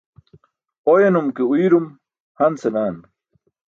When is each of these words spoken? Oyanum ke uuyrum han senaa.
Oyanum 0.93 1.27
ke 1.35 1.43
uuyrum 1.47 1.87
han 2.39 2.53
senaa. 2.61 2.93